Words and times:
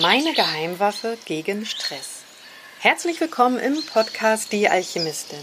Meine 0.00 0.32
Geheimwaffe 0.32 1.18
gegen 1.24 1.66
Stress. 1.66 2.22
Herzlich 2.78 3.20
willkommen 3.20 3.58
im 3.58 3.84
Podcast 3.84 4.52
Die 4.52 4.68
Alchemistin. 4.68 5.40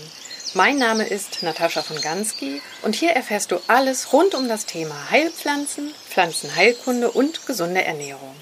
Mein 0.54 0.78
Name 0.78 1.06
ist 1.06 1.44
Natascha 1.44 1.82
von 1.82 2.00
Gansky 2.00 2.62
und 2.82 2.96
hier 2.96 3.12
erfährst 3.12 3.52
du 3.52 3.58
alles 3.68 4.14
rund 4.14 4.34
um 4.34 4.48
das 4.48 4.66
Thema 4.66 5.10
Heilpflanzen, 5.12 5.94
Pflanzenheilkunde 6.10 7.12
und 7.12 7.46
gesunde 7.48 7.84
Ernährung. 7.84 8.34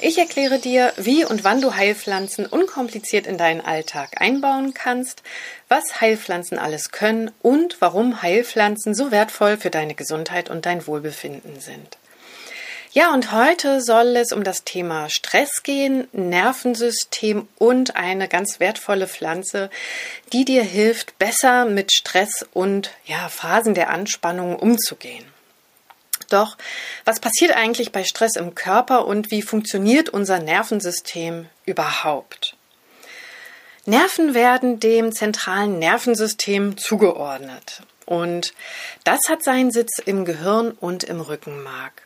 Ich 0.00 0.18
erkläre 0.18 0.58
dir, 0.58 0.92
wie 0.96 1.24
und 1.24 1.44
wann 1.44 1.60
du 1.60 1.76
Heilpflanzen 1.76 2.46
unkompliziert 2.46 3.26
in 3.26 3.38
deinen 3.38 3.60
Alltag 3.60 4.20
einbauen 4.20 4.74
kannst, 4.74 5.22
was 5.68 6.00
Heilpflanzen 6.00 6.58
alles 6.58 6.90
können 6.90 7.30
und 7.42 7.80
warum 7.80 8.22
Heilpflanzen 8.22 8.92
so 8.92 9.12
wertvoll 9.12 9.56
für 9.56 9.70
deine 9.70 9.94
Gesundheit 9.94 10.50
und 10.50 10.66
dein 10.66 10.86
Wohlbefinden 10.88 11.60
sind. 11.60 11.96
Ja, 12.94 13.12
und 13.12 13.32
heute 13.32 13.80
soll 13.80 14.14
es 14.14 14.30
um 14.30 14.44
das 14.44 14.62
Thema 14.62 15.10
Stress 15.10 15.64
gehen, 15.64 16.06
Nervensystem 16.12 17.48
und 17.58 17.96
eine 17.96 18.28
ganz 18.28 18.60
wertvolle 18.60 19.08
Pflanze, 19.08 19.68
die 20.32 20.44
dir 20.44 20.62
hilft, 20.62 21.18
besser 21.18 21.64
mit 21.64 21.92
Stress 21.92 22.46
und 22.52 22.92
ja, 23.04 23.28
Phasen 23.28 23.74
der 23.74 23.90
Anspannung 23.90 24.54
umzugehen. 24.54 25.24
Doch 26.30 26.56
was 27.04 27.18
passiert 27.18 27.56
eigentlich 27.56 27.90
bei 27.90 28.04
Stress 28.04 28.36
im 28.36 28.54
Körper 28.54 29.06
und 29.06 29.32
wie 29.32 29.42
funktioniert 29.42 30.08
unser 30.08 30.38
Nervensystem 30.38 31.46
überhaupt? 31.66 32.54
Nerven 33.86 34.34
werden 34.34 34.78
dem 34.78 35.10
zentralen 35.10 35.80
Nervensystem 35.80 36.78
zugeordnet. 36.78 37.82
Und 38.06 38.54
das 39.02 39.18
hat 39.28 39.42
seinen 39.42 39.72
Sitz 39.72 39.98
im 39.98 40.24
Gehirn 40.24 40.70
und 40.70 41.02
im 41.02 41.20
Rückenmark. 41.20 42.03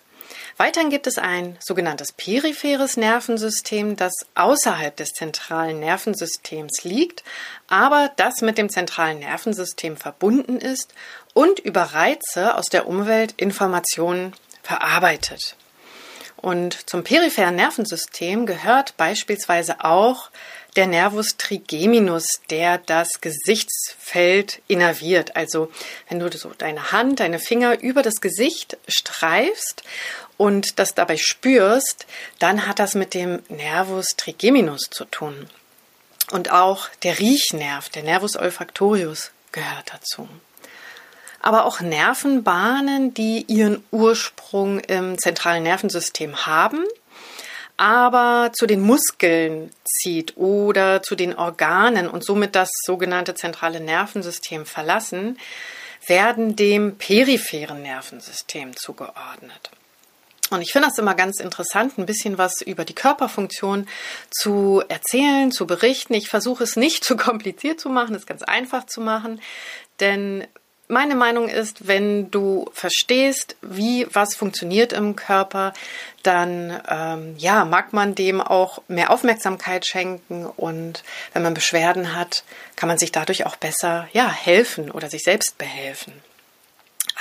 Weiterhin 0.59 0.91
gibt 0.91 1.07
es 1.07 1.19
ein 1.19 1.57
sogenanntes 1.61 2.11
peripheres 2.11 2.97
Nervensystem, 2.97 3.95
das 3.95 4.13
außerhalb 4.35 4.97
des 4.97 5.11
zentralen 5.11 5.79
Nervensystems 5.79 6.83
liegt, 6.83 7.23
aber 7.69 8.11
das 8.17 8.41
mit 8.41 8.59
dem 8.59 8.69
zentralen 8.69 9.21
Nervensystem 9.21 9.97
verbunden 9.97 10.59
ist 10.59 10.95
und 11.33 11.61
über 11.61 11.83
Reize 11.83 12.57
aus 12.57 12.67
der 12.67 12.89
Umwelt 12.89 13.35
Informationen 13.37 14.35
verarbeitet. 14.65 15.55
Und 16.35 16.91
zum 16.91 17.05
peripheren 17.05 17.55
Nervensystem 17.55 18.45
gehört 18.45 18.97
beispielsweise 18.97 19.85
auch 19.85 20.29
der 20.77 20.87
Nervus 20.87 21.37
trigeminus, 21.37 22.41
der 22.51 22.79
das 22.79 23.21
Gesichtsfeld 23.21 24.61
innerviert. 24.69 25.37
Also 25.37 25.71
wenn 26.09 26.19
du 26.19 26.31
so 26.37 26.53
deine 26.57 26.93
Hand, 26.93 27.21
deine 27.21 27.39
Finger 27.39 27.81
über 27.81 28.03
das 28.03 28.21
Gesicht 28.21 28.77
streifst 28.87 29.83
und 30.37 30.79
das 30.79 30.95
dabei 30.95 31.17
spürst, 31.17 32.07
dann 32.39 32.67
hat 32.67 32.79
das 32.79 32.95
mit 32.95 33.15
dem 33.15 33.43
Nervus 33.49 34.17
trigeminus 34.17 34.83
zu 34.91 35.05
tun. 35.05 35.49
Und 36.31 36.53
auch 36.53 36.89
der 37.03 37.19
Riechnerv, 37.19 37.89
der 37.89 38.03
Nervus 38.03 38.37
olfactorius, 38.37 39.31
gehört 39.53 39.93
dazu. 39.93 40.29
Aber 41.41 41.65
auch 41.65 41.81
Nervenbahnen, 41.81 43.15
die 43.15 43.45
ihren 43.49 43.83
Ursprung 43.91 44.81
im 44.81 45.19
zentralen 45.19 45.63
Nervensystem 45.63 46.47
haben, 46.47 46.85
aber 47.79 48.51
zu 48.53 48.67
den 48.67 48.81
Muskeln 48.81 49.71
zieht 49.85 50.37
oder 50.37 51.03
zu 51.03 51.15
den 51.15 51.35
Organen 51.35 52.09
und 52.09 52.25
somit 52.25 52.55
das 52.55 52.71
sogenannte 52.85 53.35
zentrale 53.35 53.81
Nervensystem 53.81 54.67
verlassen, 54.67 55.39
werden 56.07 56.57
dem 56.57 56.97
peripheren 56.99 57.83
Nervensystem 57.83 58.77
zugeordnet. 58.77 59.71
Und 60.51 60.63
ich 60.63 60.73
finde 60.73 60.89
das 60.89 60.99
immer 60.99 61.15
ganz 61.15 61.41
interessant, 61.41 61.99
ein 61.99 62.07
bisschen 62.07 62.39
was 62.39 62.63
über 62.63 62.85
die 62.85 62.95
Körperfunktion 62.95 63.87
zu 64.31 64.83
erzählen, 64.89 65.53
zu 65.53 65.67
berichten. 65.67 66.15
Ich 66.15 66.29
versuche 66.29 66.65
es 66.65 66.77
nicht 66.77 67.05
zu 67.07 67.17
kompliziert 67.17 67.81
zu 67.81 67.91
machen, 67.91 68.15
es 68.15 68.27
ganz 68.27 68.43
einfach 68.43 68.87
zu 68.87 69.01
machen, 69.01 69.41
denn 70.01 70.47
meine 70.89 71.15
Meinung 71.15 71.49
ist, 71.49 71.87
wenn 71.87 72.31
du 72.31 72.71
verstehst, 72.73 73.57
wie 73.61 74.07
was 74.11 74.35
funktioniert 74.35 74.93
im 74.93 75.17
Körper, 75.17 75.75
dann 76.23 76.83
ähm, 76.89 77.35
ja 77.39 77.65
mag 77.65 77.93
man 77.93 78.15
dem 78.15 78.41
auch 78.41 78.83
mehr 78.89 79.11
Aufmerksamkeit 79.11 79.87
schenken 79.87 80.47
und 80.47 81.05
wenn 81.33 81.43
man 81.43 81.55
Beschwerden 81.55 82.17
hat, 82.17 82.43
kann 82.75 82.89
man 82.89 82.99
sich 82.99 83.13
dadurch 83.13 83.47
auch 83.47 83.57
besser 83.57 84.09
ja 84.13 84.31
helfen 84.31 84.91
oder 84.91 85.11
sich 85.11 85.23
selbst 85.23 85.59
behelfen. 85.59 86.13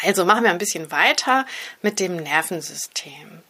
Also 0.02 0.26
machen 0.26 0.44
wir 0.44 0.52
ein 0.52 0.58
bisschen 0.58 0.92
weiter 0.92 1.46
mit 1.82 2.00
dem 2.00 2.16
Nervensystem. 2.18 3.42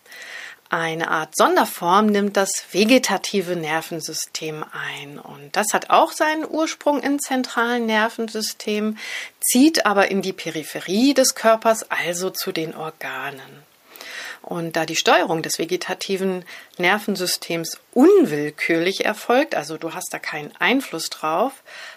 Eine 0.69 1.09
Art 1.09 1.33
Sonderform 1.37 2.07
nimmt 2.07 2.35
das 2.35 2.51
vegetative 2.71 3.55
Nervensystem 3.55 4.65
ein. 4.73 5.17
Und 5.17 5.55
das 5.55 5.67
hat 5.73 5.89
auch 5.89 6.11
seinen 6.11 6.45
Ursprung 6.45 7.01
im 7.01 7.19
zentralen 7.19 7.85
Nervensystem, 7.85 8.97
zieht 9.39 9.85
aber 9.85 10.11
in 10.11 10.21
die 10.21 10.33
Peripherie 10.33 11.13
des 11.13 11.35
Körpers, 11.35 11.89
also 11.89 12.31
zu 12.31 12.51
den 12.51 12.75
Organen. 12.75 13.65
Und 14.41 14.75
da 14.75 14.85
die 14.85 14.95
Steuerung 14.95 15.41
des 15.41 15.57
vegetativen 15.57 16.45
Nervensystems 16.77 17.79
unwillkürlich 17.93 19.05
erfolgt, 19.05 19.55
also 19.55 19.77
du 19.77 19.93
hast 19.93 20.09
da 20.11 20.19
keinen 20.19 20.53
Einfluss 20.59 21.09
drauf, 21.09 21.51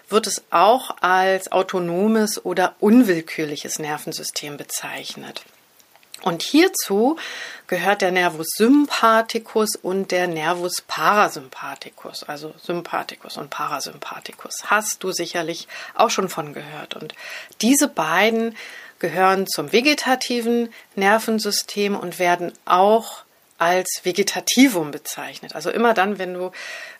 wird 0.09 0.27
es 0.27 0.43
auch 0.49 0.97
als 1.01 1.51
autonomes 1.51 2.43
oder 2.43 2.75
unwillkürliches 2.79 3.79
Nervensystem 3.79 4.57
bezeichnet. 4.57 5.43
Und 6.23 6.43
hierzu 6.43 7.17
gehört 7.67 8.01
der 8.01 8.11
Nervus 8.11 8.47
sympathicus 8.55 9.75
und 9.75 10.11
der 10.11 10.27
Nervus 10.27 10.81
parasympathicus, 10.87 12.23
also 12.23 12.53
Sympathikus 12.61 13.37
und 13.37 13.49
Parasympathicus. 13.49 14.65
Hast 14.65 15.03
du 15.03 15.11
sicherlich 15.11 15.67
auch 15.95 16.09
schon 16.09 16.29
von 16.29 16.53
gehört. 16.53 16.95
Und 16.95 17.15
diese 17.61 17.87
beiden 17.87 18.55
gehören 18.99 19.47
zum 19.47 19.71
vegetativen 19.71 20.71
Nervensystem 20.95 21.95
und 21.95 22.19
werden 22.19 22.53
auch 22.65 23.23
als 23.57 24.01
Vegetativum 24.03 24.91
bezeichnet. 24.91 25.55
Also 25.55 25.69
immer 25.69 25.93
dann, 25.93 26.17
wenn 26.19 26.33
du 26.33 26.51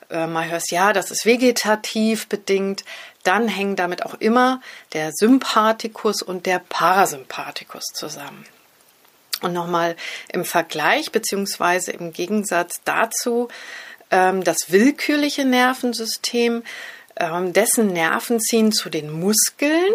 äh, 0.09 0.27
mal 0.27 0.49
hörst, 0.49 0.71
ja, 0.71 0.93
das 0.93 1.11
ist 1.11 1.25
vegetativ 1.25 2.27
bedingt, 2.27 2.83
dann 3.23 3.47
hängen 3.47 3.75
damit 3.75 4.05
auch 4.05 4.15
immer 4.15 4.61
der 4.93 5.11
Sympathikus 5.13 6.21
und 6.21 6.45
der 6.45 6.59
Parasympathikus 6.59 7.85
zusammen. 7.93 8.45
Und 9.41 9.53
nochmal 9.53 9.95
im 10.31 10.45
Vergleich 10.45 11.11
beziehungsweise 11.11 11.91
im 11.91 12.13
Gegensatz 12.13 12.81
dazu 12.85 13.49
ähm, 14.11 14.43
das 14.43 14.57
willkürliche 14.69 15.45
Nervensystem, 15.45 16.63
ähm, 17.17 17.53
dessen 17.53 17.87
Nerven 17.87 18.39
ziehen 18.39 18.71
zu 18.71 18.89
den 18.89 19.09
Muskeln. 19.09 19.93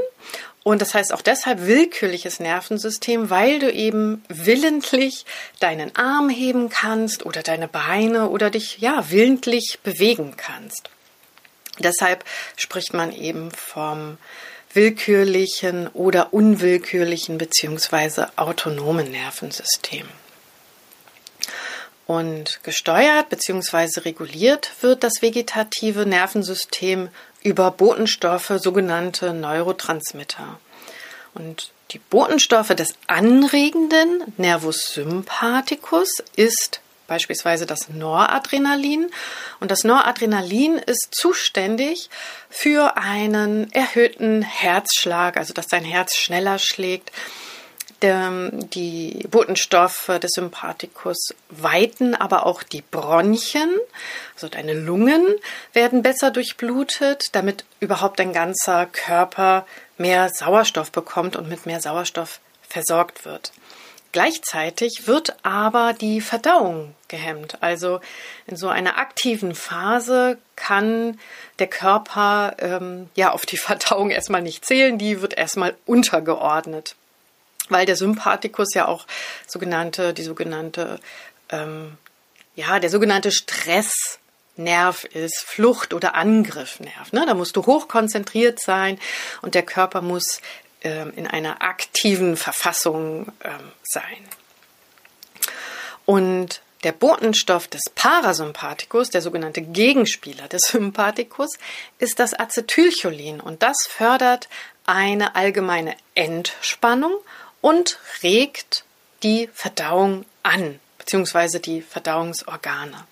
Und 0.64 0.82
das 0.82 0.94
heißt 0.94 1.12
auch 1.12 1.22
deshalb 1.22 1.64
willkürliches 1.66 2.40
Nervensystem, 2.40 3.30
weil 3.30 3.60
du 3.60 3.70
eben 3.70 4.24
willentlich 4.28 5.24
deinen 5.60 5.94
Arm 5.94 6.28
heben 6.28 6.70
kannst 6.70 7.24
oder 7.24 7.44
deine 7.44 7.68
Beine 7.68 8.28
oder 8.30 8.50
dich 8.50 8.78
ja 8.78 9.04
willentlich 9.10 9.78
bewegen 9.84 10.34
kannst. 10.36 10.90
Deshalb 11.78 12.24
spricht 12.56 12.94
man 12.94 13.12
eben 13.12 13.52
vom 13.52 14.18
willkürlichen 14.76 15.88
oder 15.88 16.32
unwillkürlichen 16.32 17.38
bzw. 17.38 18.26
autonomen 18.36 19.10
Nervensystem. 19.10 20.06
Und 22.06 22.60
gesteuert 22.62 23.30
bzw. 23.30 24.00
reguliert 24.00 24.70
wird 24.80 25.02
das 25.02 25.22
vegetative 25.22 26.06
Nervensystem 26.06 27.08
über 27.42 27.72
Botenstoffe, 27.72 28.52
sogenannte 28.58 29.32
Neurotransmitter. 29.32 30.60
Und 31.34 31.72
die 31.90 31.98
Botenstoffe 31.98 32.74
des 32.74 32.94
anregenden 33.08 34.22
Nervus 34.36 34.92
sympathicus 34.92 36.22
ist 36.36 36.80
beispielsweise 37.06 37.66
das 37.66 37.88
Noradrenalin. 37.88 39.10
Und 39.60 39.70
das 39.70 39.84
Noradrenalin 39.84 40.76
ist 40.78 41.08
zuständig 41.10 42.10
für 42.50 42.96
einen 42.96 43.72
erhöhten 43.72 44.42
Herzschlag, 44.42 45.36
also 45.36 45.54
dass 45.54 45.66
dein 45.66 45.84
Herz 45.84 46.14
schneller 46.16 46.58
schlägt. 46.58 47.12
Die 48.02 49.26
Botenstoffe 49.30 50.18
des 50.20 50.32
Sympathikus 50.32 51.28
weiten 51.48 52.14
aber 52.14 52.44
auch 52.44 52.62
die 52.62 52.82
Bronchien, 52.82 53.70
also 54.34 54.48
deine 54.48 54.74
Lungen 54.74 55.24
werden 55.72 56.02
besser 56.02 56.30
durchblutet, 56.30 57.34
damit 57.34 57.64
überhaupt 57.80 58.18
dein 58.20 58.34
ganzer 58.34 58.84
Körper 58.84 59.66
mehr 59.96 60.28
Sauerstoff 60.28 60.92
bekommt 60.92 61.36
und 61.36 61.48
mit 61.48 61.64
mehr 61.64 61.80
Sauerstoff 61.80 62.40
versorgt 62.68 63.24
wird. 63.24 63.52
Gleichzeitig 64.16 65.06
wird 65.06 65.36
aber 65.42 65.92
die 65.92 66.22
Verdauung 66.22 66.94
gehemmt. 67.08 67.62
Also 67.62 68.00
in 68.46 68.56
so 68.56 68.68
einer 68.68 68.96
aktiven 68.96 69.54
Phase 69.54 70.38
kann 70.56 71.20
der 71.58 71.66
Körper 71.66 72.56
ähm, 72.60 73.10
ja 73.14 73.32
auf 73.32 73.44
die 73.44 73.56
Verdauung 73.58 74.08
erstmal 74.08 74.40
nicht 74.40 74.64
zählen, 74.64 74.96
die 74.96 75.20
wird 75.20 75.34
erstmal 75.34 75.76
untergeordnet. 75.84 76.96
Weil 77.68 77.84
der 77.84 77.96
Sympathikus 77.96 78.72
ja 78.72 78.88
auch 78.88 79.04
sogenannte, 79.46 80.14
die 80.14 80.24
sogenannte 80.24 80.98
ähm, 81.50 81.98
ja, 82.54 82.80
der 82.80 82.88
sogenannte 82.88 83.32
Stressnerv 83.32 85.04
ist, 85.12 85.44
Flucht- 85.46 85.92
oder 85.92 86.14
Angriffnerv. 86.14 87.12
Ne? 87.12 87.26
Da 87.26 87.34
musst 87.34 87.54
du 87.54 87.66
hochkonzentriert 87.66 88.60
sein 88.60 88.98
und 89.42 89.54
der 89.54 89.62
Körper 89.62 90.00
muss 90.00 90.40
in 90.80 91.26
einer 91.26 91.62
aktiven 91.62 92.36
Verfassung 92.36 93.32
ähm, 93.42 93.72
sein. 93.82 94.28
Und 96.04 96.60
der 96.84 96.92
Botenstoff 96.92 97.66
des 97.66 97.82
Parasympathikus, 97.94 99.10
der 99.10 99.20
sogenannte 99.20 99.62
Gegenspieler 99.62 100.46
des 100.46 100.62
Sympathikus, 100.62 101.50
ist 101.98 102.20
das 102.20 102.32
Acetylcholin 102.32 103.40
und 103.40 103.62
das 103.62 103.76
fördert 103.88 104.48
eine 104.84 105.34
allgemeine 105.34 105.96
Entspannung 106.14 107.16
und 107.60 107.98
regt 108.22 108.84
die 109.22 109.48
Verdauung 109.52 110.24
an, 110.44 110.78
beziehungsweise 110.98 111.58
die 111.58 111.82
Verdauungsorgane. 111.82 113.04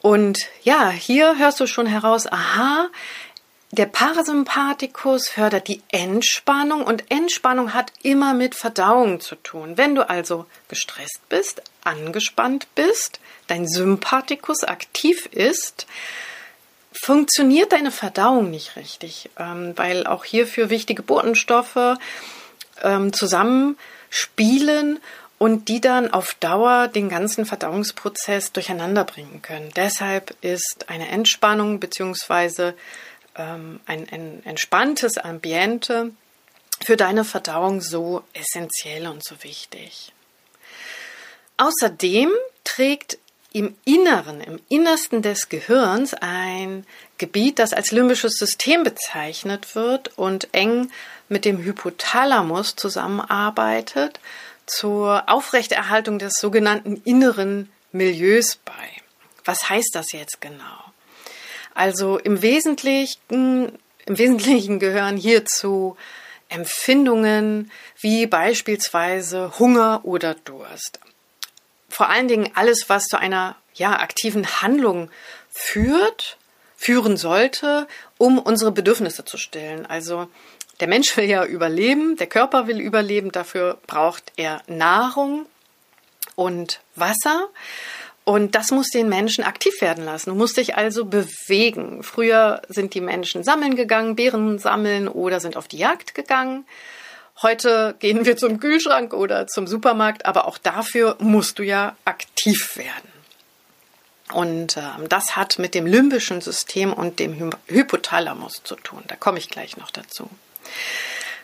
Und 0.00 0.38
ja, 0.62 0.88
hier 0.88 1.36
hörst 1.36 1.60
du 1.60 1.66
schon 1.66 1.86
heraus, 1.86 2.26
aha, 2.26 2.88
der 3.72 3.86
Parasympathikus 3.86 5.28
fördert 5.28 5.68
die 5.68 5.82
Entspannung 5.88 6.82
und 6.82 7.08
Entspannung 7.10 7.72
hat 7.72 7.92
immer 8.02 8.34
mit 8.34 8.56
Verdauung 8.56 9.20
zu 9.20 9.36
tun. 9.36 9.76
Wenn 9.76 9.94
du 9.94 10.08
also 10.08 10.46
gestresst 10.68 11.20
bist, 11.28 11.62
angespannt 11.84 12.66
bist, 12.74 13.20
dein 13.46 13.68
Sympathikus 13.68 14.64
aktiv 14.64 15.26
ist, 15.26 15.86
funktioniert 16.92 17.72
deine 17.72 17.92
Verdauung 17.92 18.50
nicht 18.50 18.74
richtig, 18.74 19.30
ähm, 19.38 19.74
weil 19.76 20.06
auch 20.06 20.24
hierfür 20.24 20.68
wichtige 20.68 21.04
Botenstoffe 21.04 21.96
ähm, 22.82 23.12
zusammenspielen 23.12 24.98
und 25.38 25.68
die 25.68 25.80
dann 25.80 26.12
auf 26.12 26.34
Dauer 26.34 26.88
den 26.88 27.08
ganzen 27.08 27.46
Verdauungsprozess 27.46 28.52
durcheinander 28.52 29.04
bringen 29.04 29.40
können. 29.42 29.70
Deshalb 29.76 30.34
ist 30.42 30.86
eine 30.88 31.08
Entspannung 31.08 31.78
beziehungsweise 31.78 32.74
ähm, 33.36 33.80
ein, 33.86 34.08
ein 34.10 34.42
entspanntes 34.44 35.18
Ambiente 35.18 36.12
für 36.82 36.96
deine 36.96 37.24
Verdauung 37.24 37.80
so 37.80 38.22
essentiell 38.32 39.06
und 39.06 39.24
so 39.24 39.42
wichtig. 39.42 40.12
Außerdem 41.56 42.30
trägt 42.64 43.18
im 43.52 43.76
Inneren, 43.84 44.40
im 44.40 44.60
Innersten 44.68 45.22
des 45.22 45.48
Gehirns 45.48 46.14
ein 46.14 46.86
Gebiet, 47.18 47.58
das 47.58 47.72
als 47.72 47.90
limbisches 47.90 48.34
System 48.38 48.84
bezeichnet 48.84 49.74
wird 49.74 50.16
und 50.16 50.48
eng 50.52 50.90
mit 51.28 51.44
dem 51.44 51.58
Hypothalamus 51.58 52.76
zusammenarbeitet 52.76 54.20
zur 54.66 55.28
Aufrechterhaltung 55.28 56.18
des 56.18 56.34
sogenannten 56.34 57.02
inneren 57.04 57.70
Milieus 57.92 58.56
bei. 58.64 58.72
Was 59.44 59.68
heißt 59.68 59.94
das 59.94 60.12
jetzt 60.12 60.40
genau? 60.40 60.89
Also 61.74 62.18
im 62.18 62.42
Wesentlichen, 62.42 63.78
im 64.06 64.18
Wesentlichen 64.18 64.78
gehören 64.78 65.16
hierzu 65.16 65.96
Empfindungen 66.48 67.70
wie 68.00 68.26
beispielsweise 68.26 69.58
Hunger 69.58 70.00
oder 70.04 70.34
Durst. 70.34 70.98
Vor 71.88 72.08
allen 72.08 72.28
Dingen 72.28 72.50
alles, 72.54 72.88
was 72.88 73.04
zu 73.04 73.18
einer 73.18 73.56
ja, 73.74 73.98
aktiven 73.98 74.62
Handlung 74.62 75.10
führt, 75.50 76.36
führen 76.76 77.16
sollte, 77.16 77.86
um 78.18 78.38
unsere 78.38 78.72
Bedürfnisse 78.72 79.24
zu 79.24 79.36
stillen. 79.36 79.86
Also 79.86 80.28
der 80.80 80.88
Mensch 80.88 81.16
will 81.16 81.24
ja 81.24 81.44
überleben, 81.44 82.16
der 82.16 82.26
Körper 82.26 82.66
will 82.66 82.80
überleben, 82.80 83.32
dafür 83.32 83.78
braucht 83.86 84.32
er 84.36 84.62
Nahrung 84.66 85.46
und 86.36 86.80
Wasser. 86.94 87.48
Und 88.30 88.54
das 88.54 88.70
muss 88.70 88.90
den 88.90 89.08
Menschen 89.08 89.42
aktiv 89.42 89.80
werden 89.80 90.04
lassen. 90.04 90.30
Du 90.30 90.36
musst 90.36 90.56
dich 90.56 90.76
also 90.76 91.04
bewegen. 91.04 92.04
Früher 92.04 92.62
sind 92.68 92.94
die 92.94 93.00
Menschen 93.00 93.42
sammeln 93.42 93.74
gegangen, 93.74 94.14
Beeren 94.14 94.60
sammeln 94.60 95.08
oder 95.08 95.40
sind 95.40 95.56
auf 95.56 95.66
die 95.66 95.78
Jagd 95.78 96.14
gegangen. 96.14 96.64
Heute 97.42 97.96
gehen 97.98 98.24
wir 98.26 98.36
zum 98.36 98.60
Kühlschrank 98.60 99.14
oder 99.14 99.48
zum 99.48 99.66
Supermarkt, 99.66 100.26
aber 100.26 100.46
auch 100.46 100.58
dafür 100.58 101.16
musst 101.18 101.58
du 101.58 101.64
ja 101.64 101.96
aktiv 102.04 102.76
werden. 102.76 103.10
Und 104.32 104.76
äh, 104.76 104.82
das 105.08 105.34
hat 105.34 105.58
mit 105.58 105.74
dem 105.74 105.86
limbischen 105.86 106.40
System 106.40 106.92
und 106.92 107.18
dem 107.18 107.52
Hypothalamus 107.66 108.62
zu 108.62 108.76
tun. 108.76 109.02
Da 109.08 109.16
komme 109.16 109.38
ich 109.38 109.48
gleich 109.48 109.76
noch 109.76 109.90
dazu 109.90 110.30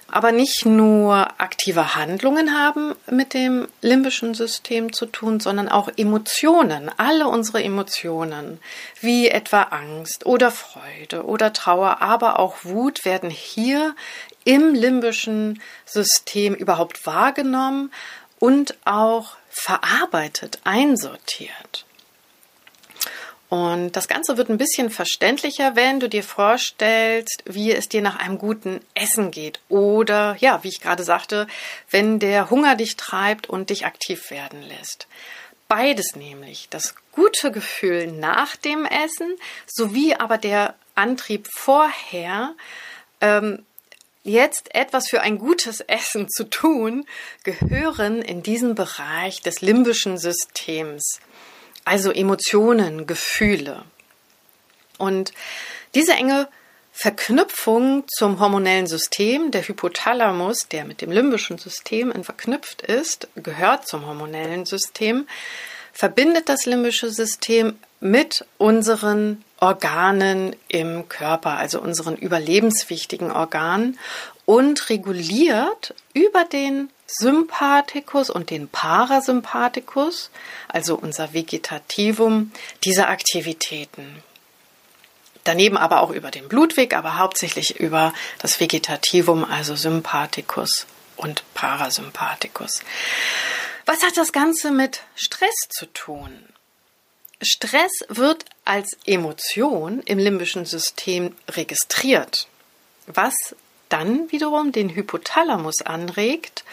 aber 0.09 0.33
nicht 0.33 0.67
nur 0.67 1.41
aktive 1.41 1.95
Handlungen 1.97 2.59
haben 2.59 2.95
mit 3.11 3.35
dem 3.35 3.67
limbischen 3.81 4.35
System 4.35 4.93
zu 4.93 5.07
tun, 5.07 5.41
sondern 5.41 5.69
auch 5.69 5.89
Emotionen, 5.97 6.91
alle 6.97 7.29
unsere 7.29 7.63
Emotionen, 7.63 8.61
wie 9.01 9.29
etwa 9.29 9.63
Angst 9.63 10.27
oder 10.27 10.51
Freude 10.51 11.25
oder 11.25 11.53
Trauer, 11.53 12.03
aber 12.03 12.39
auch 12.39 12.57
Wut 12.63 13.05
werden 13.05 13.31
hier 13.31 13.95
im 14.45 14.75
limbischen 14.75 15.61
System 15.87 16.55
überhaupt 16.55 17.05
wahrgenommen 17.07 17.91
und 18.39 18.77
auch 18.85 19.37
verarbeitet, 19.49 20.61
einsortiert. 20.65 21.86
Und 23.49 23.93
das 23.93 24.09
Ganze 24.09 24.37
wird 24.37 24.49
ein 24.49 24.59
bisschen 24.59 24.91
verständlicher, 24.91 25.77
wenn 25.77 26.01
du 26.01 26.09
dir 26.09 26.25
vorstellst, 26.25 27.45
wie 27.45 27.73
es 27.73 27.89
dir 27.89 28.03
nach 28.03 28.19
einem 28.19 28.39
guten 28.39 28.81
Essen 28.95 29.31
geht. 29.31 29.61
Oder, 29.69 30.37
ja, 30.41 30.65
wie 30.65 30.69
ich 30.69 30.81
gerade 30.81 31.05
sagte, 31.05 31.47
wenn 31.91 32.19
der 32.19 32.51
Hunger 32.51 32.75
dich 32.75 32.97
treibt 32.97 33.49
und 33.49 33.71
dich 33.71 33.87
aktiv 33.87 34.31
werden 34.31 34.63
lässt. 34.63 35.07
Beides 35.69 36.17
nämlich, 36.17 36.69
das 36.71 36.95
gute 37.13 37.51
Gefühl 37.53 38.09
nach 38.09 38.57
dem 38.57 38.85
Essen 38.85 39.37
sowie 39.67 40.15
aber 40.15 40.39
der 40.39 40.75
Antrieb 40.95 41.49
vorher, 41.53 42.55
ähm, 43.21 43.65
jetzt 44.23 44.75
etwas 44.75 45.09
für 45.09 45.21
ein 45.21 45.39
gutes 45.39 45.81
Essen 45.81 46.29
zu 46.29 46.45
tun, 46.45 47.07
gehören 47.45 48.23
in 48.23 48.43
diesen 48.43 48.75
Bereich 48.75 49.41
des 49.41 49.61
limbischen 49.61 50.19
Systems 50.19 51.21
also 51.87 52.11
Emotionen, 52.11 53.07
Gefühle. 53.07 53.85
Und 54.99 55.33
diese 55.95 56.13
enge 56.13 56.49
Verknüpfung 56.93 58.05
zum 58.09 58.41
hormonellen 58.41 58.87
System, 58.87 59.51
der 59.51 59.67
Hypothalamus, 59.67 60.69
der 60.69 60.85
mit 60.85 61.01
dem 61.01 61.13
limbischen 61.13 61.59
System 61.59 62.13
verknüpft 62.25 62.83
ist, 62.83 63.29
gehört 63.37 63.87
zum 63.87 64.07
hormonellen 64.07 64.67
System, 64.67 65.29
verbindet 65.93 66.49
das 66.49 66.67
limbische 66.67 67.11
System 67.11 67.79
mit 68.01 68.45
unseren 68.59 69.45
Organen 69.61 70.57
im 70.69 71.09
Körper, 71.09 71.53
also 71.53 71.81
unseren 71.81 72.17
überlebenswichtigen 72.17 73.31
Organen 73.31 73.99
und 74.45 74.91
reguliert 74.91 75.95
über 76.15 76.45
den 76.45 76.91
Sympathikus 77.07 78.31
und 78.31 78.51
den 78.51 78.69
Parasympathikus, 78.69 80.31
also 80.69 80.97
unser 80.97 81.33
Vegetativum, 81.33 82.53
diese 82.85 83.07
Aktivitäten. 83.09 84.23
Daneben 85.45 85.77
aber 85.77 86.03
auch 86.03 86.11
über 86.11 86.33
den 86.33 86.49
Blutweg, 86.49 86.95
aber 86.97 87.19
hauptsächlich 87.19 87.79
über 87.79 88.13
das 88.41 88.59
Vegetativum, 88.59 89.45
also 89.45 89.77
Sympathikus 89.77 90.87
und 91.17 91.45
Parasympathikus. 91.55 92.81
Was 93.85 94.03
hat 94.03 94.17
das 94.17 94.33
Ganze 94.33 94.73
mit 94.73 95.03
Stress 95.15 95.55
zu 95.71 95.87
tun? 95.87 96.47
Stress 97.41 97.93
wird 98.09 98.45
als 98.65 98.97
Emotion 99.05 100.01
im 100.01 100.19
limbischen 100.19 100.65
System 100.65 101.37
registriert, 101.49 102.49
was 103.07 103.35
dann 103.89 104.31
wiederum 104.31 104.73
den 104.73 104.95
Hypothalamus 104.95 105.83
anregt 105.83 106.65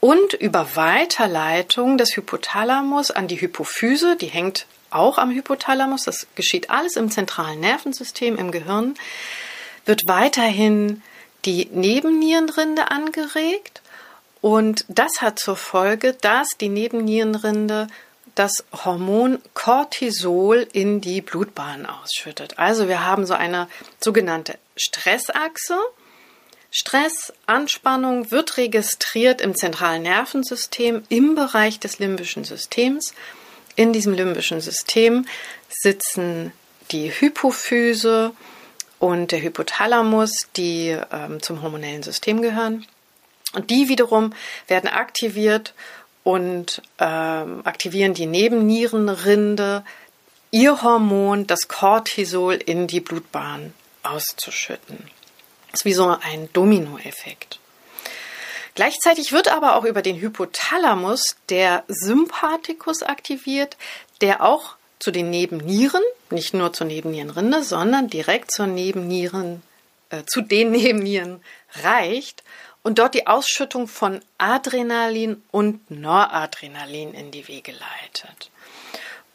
und 0.00 0.34
über 0.34 0.76
Weiterleitung 0.76 1.98
des 1.98 2.16
Hypothalamus 2.16 3.10
an 3.10 3.28
die 3.28 3.40
Hypophyse, 3.40 4.16
die 4.16 4.26
hängt 4.26 4.66
auch 4.90 5.18
am 5.18 5.30
Hypothalamus, 5.30 6.04
das 6.04 6.26
geschieht 6.34 6.70
alles 6.70 6.96
im 6.96 7.10
zentralen 7.10 7.60
Nervensystem 7.60 8.36
im 8.36 8.50
Gehirn, 8.50 8.94
wird 9.84 10.02
weiterhin 10.06 11.02
die 11.44 11.68
Nebennierenrinde 11.72 12.90
angeregt 12.90 13.82
und 14.40 14.84
das 14.88 15.20
hat 15.20 15.38
zur 15.38 15.56
Folge, 15.56 16.12
dass 16.12 16.48
die 16.60 16.68
Nebennierenrinde 16.68 17.88
das 18.34 18.64
Hormon 18.84 19.40
Cortisol 19.54 20.66
in 20.72 21.00
die 21.00 21.22
Blutbahn 21.22 21.86
ausschüttet. 21.86 22.58
Also 22.58 22.86
wir 22.86 23.04
haben 23.04 23.26
so 23.26 23.34
eine 23.34 23.66
sogenannte 23.98 24.58
Stressachse 24.76 25.78
Stress, 26.70 27.32
Anspannung 27.46 28.30
wird 28.30 28.56
registriert 28.56 29.40
im 29.40 29.54
zentralen 29.54 30.02
Nervensystem 30.02 31.02
im 31.08 31.34
Bereich 31.34 31.80
des 31.80 31.98
limbischen 31.98 32.44
Systems. 32.44 33.14
In 33.76 33.92
diesem 33.92 34.12
limbischen 34.14 34.60
System 34.60 35.26
sitzen 35.68 36.52
die 36.90 37.10
Hypophyse 37.10 38.32
und 38.98 39.32
der 39.32 39.42
Hypothalamus, 39.42 40.48
die 40.56 40.96
ähm, 41.12 41.42
zum 41.42 41.62
hormonellen 41.62 42.02
System 42.02 42.42
gehören. 42.42 42.86
Und 43.52 43.70
die 43.70 43.88
wiederum 43.88 44.32
werden 44.66 44.88
aktiviert 44.88 45.74
und 46.24 46.82
ähm, 46.98 47.60
aktivieren 47.64 48.14
die 48.14 48.26
Nebennierenrinde, 48.26 49.84
ihr 50.50 50.82
Hormon, 50.82 51.46
das 51.46 51.68
Cortisol, 51.68 52.54
in 52.54 52.86
die 52.86 53.00
Blutbahn 53.00 53.72
auszuschütten. 54.02 55.10
Ist 55.76 55.84
wie 55.84 55.92
so 55.92 56.06
ein 56.08 56.48
Dominoeffekt. 56.54 57.60
Gleichzeitig 58.74 59.32
wird 59.32 59.48
aber 59.48 59.76
auch 59.76 59.84
über 59.84 60.00
den 60.00 60.18
Hypothalamus 60.18 61.36
der 61.50 61.84
Sympathikus 61.86 63.02
aktiviert, 63.02 63.76
der 64.22 64.42
auch 64.42 64.76
zu 65.00 65.10
den 65.10 65.28
Nebennieren, 65.28 66.00
nicht 66.30 66.54
nur 66.54 66.72
zur 66.72 66.86
Nebennierenrinde, 66.86 67.62
sondern 67.62 68.08
direkt 68.08 68.52
zur 68.52 68.68
Nebennieren, 68.68 69.62
äh, 70.08 70.22
zu 70.26 70.40
den 70.40 70.70
Nebennieren 70.72 71.42
reicht 71.82 72.42
und 72.82 72.98
dort 72.98 73.12
die 73.12 73.26
Ausschüttung 73.26 73.86
von 73.86 74.22
Adrenalin 74.38 75.42
und 75.50 75.90
Noradrenalin 75.90 77.12
in 77.12 77.30
die 77.32 77.48
Wege 77.48 77.72
leitet. 77.72 78.50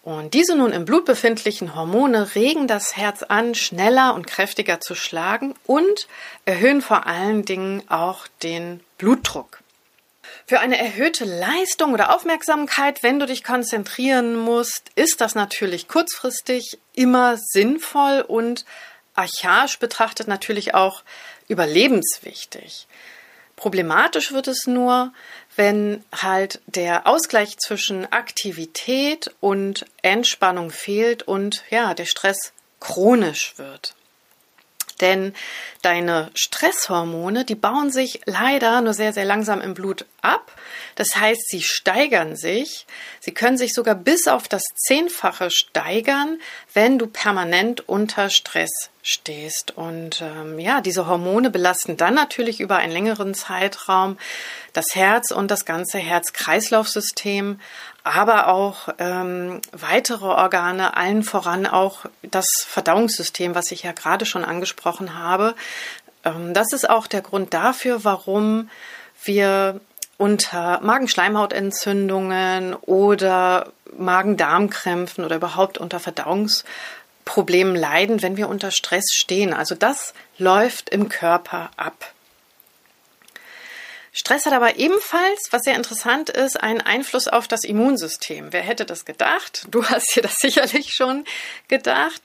Und 0.04 0.34
diese 0.34 0.56
nun 0.56 0.72
im 0.72 0.86
Blut 0.86 1.06
befindlichen 1.06 1.76
Hormone 1.76 2.34
regen 2.34 2.68
das 2.68 2.98
Herz 2.98 3.22
an, 3.22 3.54
schneller 3.54 4.16
und 4.16 4.26
kräftiger 4.26 4.82
zu 4.82 4.96
schlagen 4.96 5.54
und 5.68 6.08
erhöhen 6.46 6.82
vor 6.82 7.06
allen 7.06 7.46
Dingen 7.46 7.84
auch 7.88 8.28
den 8.42 8.80
Blutdruck. 8.98 9.60
Für 10.48 10.60
eine 10.60 10.80
erhöhte 10.80 11.24
Leistung 11.24 11.94
oder 11.94 12.16
Aufmerksamkeit, 12.16 13.04
wenn 13.04 13.20
du 13.20 13.28
dich 13.28 13.44
konzentrieren 13.44 14.36
musst, 14.38 14.90
ist 14.96 15.22
das 15.22 15.36
natürlich 15.36 15.88
kurzfristig 15.88 16.80
immer 16.96 17.38
sinnvoll 17.38 18.26
und 18.28 18.66
archaisch 19.14 19.78
betrachtet 19.78 20.28
natürlich 20.28 20.74
auch 20.74 21.04
überlebenswichtig. 21.48 22.88
Problematisch 23.62 24.32
wird 24.32 24.48
es 24.48 24.66
nur, 24.66 25.14
wenn 25.56 26.04
halt 26.20 26.62
der 26.66 27.06
Ausgleich 27.06 27.60
zwischen 27.60 28.12
Aktivität 28.12 29.30
und 29.40 29.86
Entspannung 30.02 30.72
fehlt 30.72 31.22
und 31.22 31.64
ja, 31.70 31.94
der 31.94 32.06
Stress 32.06 32.54
chronisch 32.80 33.54
wird. 33.58 33.94
Denn 35.02 35.34
deine 35.82 36.30
Stresshormone, 36.36 37.44
die 37.44 37.56
bauen 37.56 37.92
sich 37.92 38.22
leider 38.26 38.82
nur 38.82 38.94
sehr, 38.94 39.14
sehr 39.14 39.26
langsam 39.26 39.62
im 39.62 39.74
Blut 39.74 40.06
ab. 40.22 40.52
Das 40.96 41.16
heißt, 41.16 41.50
sie 41.50 41.64
steigern 41.64 42.36
sich. 42.36 42.86
Sie 43.20 43.34
können 43.34 43.58
sich 43.58 43.74
sogar 43.74 43.96
bis 43.96 44.28
auf 44.28 44.48
das 44.48 44.64
Zehnfache 44.76 45.50
steigern, 45.50 46.40
wenn 46.74 47.00
du 47.00 47.08
permanent 47.08 47.88
unter 47.90 48.30
Stress 48.30 48.92
stehst. 49.04 49.76
Und 49.76 50.22
ähm, 50.22 50.60
ja, 50.60 50.82
diese 50.82 51.08
Hormone 51.08 51.50
belasten 51.50 51.98
dann 51.98 52.14
natürlich 52.14 52.60
über 52.60 52.78
einen 52.78 52.94
längeren 52.94 53.34
Zeitraum 53.34 54.18
das 54.74 54.96
Herz 54.96 55.32
und 55.32 55.50
das 55.50 55.66
ganze 55.66 55.98
Herz-Kreislauf-System, 55.98 57.60
aber 58.04 58.48
auch 58.48 58.90
ähm, 58.98 59.62
weitere 59.72 60.26
Organe, 60.26 60.98
allen 60.98 61.24
voran 61.24 61.68
auch 61.68 62.06
das 62.24 62.48
Verdauungssystem, 62.68 63.54
was 63.54 63.72
ich 63.72 63.84
ja 63.84 63.92
gerade 63.92 64.26
schon 64.26 64.44
angesprochen 64.44 65.18
habe. 65.18 65.56
Ähm, 66.24 66.54
das 66.54 66.74
ist 66.74 66.90
auch 66.90 67.08
der 67.08 67.22
Grund 67.22 67.54
dafür, 67.54 68.04
warum 68.04 68.70
wir 69.24 69.80
unter 70.18 70.82
Magenschleimhautentzündungen 70.82 72.76
oder 72.76 73.72
Magen-Darm-Krämpfen 73.98 75.26
oder 75.26 75.36
überhaupt 75.36 75.78
unter 75.78 76.00
Verdauungs 76.00 76.64
Problemen 77.26 77.76
leiden, 77.76 78.22
wenn 78.22 78.38
wir 78.38 78.50
unter 78.50 78.72
Stress 78.72 79.06
stehen. 79.12 79.54
Also 79.54 79.76
das 79.76 80.14
läuft 80.38 80.90
im 80.90 81.08
Körper 81.10 81.70
ab. 81.78 82.14
Stress 84.14 84.46
hat 84.46 84.52
aber 84.52 84.76
ebenfalls, 84.76 85.40
was 85.52 85.62
sehr 85.62 85.76
interessant 85.76 86.30
ist, 86.30 86.62
einen 86.62 86.82
Einfluss 86.82 87.30
auf 87.30 87.48
das 87.48 87.64
Immunsystem. 87.64 88.52
Wer 88.52 88.62
hätte 88.62 88.86
das 88.86 89.06
gedacht? 89.06 89.68
Du 89.72 89.86
hast 89.90 90.16
dir 90.16 90.22
das 90.22 90.36
sicherlich 90.36 90.94
schon 90.94 91.24
gedacht, 91.70 92.22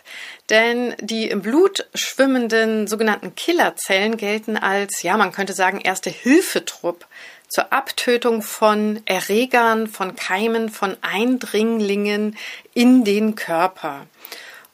denn 0.51 0.97
die 1.01 1.29
im 1.29 1.43
Blut 1.43 1.87
schwimmenden 1.95 2.89
sogenannten 2.89 3.37
Killerzellen 3.37 4.17
gelten 4.17 4.57
als, 4.57 5.03
ja, 5.03 5.17
man 5.17 5.31
könnte 5.31 5.53
sagen, 5.53 5.81
erste 5.81 6.11
Hilfetrupp 6.11 7.07
zur 7.49 7.73
Abtötung 7.73 8.43
von 8.43 9.01
Erregern, 9.05 9.87
von 9.87 10.17
Keimen, 10.17 10.71
von 10.71 10.97
Eindringlingen 11.03 12.37
in 12.75 13.05
den 13.05 13.37
Körper. 13.37 14.07